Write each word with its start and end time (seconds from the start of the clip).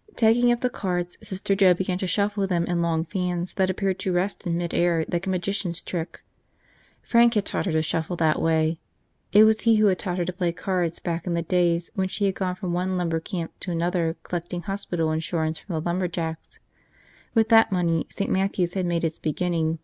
Taking 0.16 0.50
up 0.50 0.62
the 0.62 0.70
cards, 0.70 1.18
Sister 1.22 1.54
Joe 1.54 1.74
began 1.74 1.98
to 1.98 2.06
shuffle 2.06 2.46
them 2.46 2.64
in 2.64 2.80
long 2.80 3.04
fans 3.04 3.52
that 3.52 3.68
appeared 3.68 3.98
to 3.98 4.14
rest 4.14 4.46
in 4.46 4.56
mid 4.56 4.72
air 4.72 5.04
like 5.12 5.26
a 5.26 5.28
magician's 5.28 5.82
trick. 5.82 6.22
Frank 7.02 7.34
had 7.34 7.44
taught 7.44 7.66
her 7.66 7.72
to 7.72 7.82
shuffle 7.82 8.16
that 8.16 8.40
way. 8.40 8.78
It 9.30 9.44
was 9.44 9.60
he 9.60 9.76
who 9.76 9.88
had 9.88 9.98
taught 9.98 10.16
her 10.16 10.24
to 10.24 10.32
play 10.32 10.52
cards 10.52 11.00
back 11.00 11.26
in 11.26 11.34
the 11.34 11.42
days 11.42 11.90
when 11.94 12.08
she 12.08 12.24
had 12.24 12.34
gone 12.34 12.54
from 12.56 12.72
one 12.72 12.96
lumber 12.96 13.20
camp 13.20 13.52
to 13.60 13.72
another 13.72 14.16
collecting 14.22 14.62
hospital 14.62 15.12
insurance 15.12 15.58
from 15.58 15.74
the 15.74 15.82
lumberjacks. 15.82 16.60
With 17.34 17.50
that 17.50 17.70
money, 17.70 18.06
St. 18.08 18.30
Matthew's 18.30 18.72
had 18.72 18.86
made 18.86 19.04
its 19.04 19.18
beginning. 19.18 19.80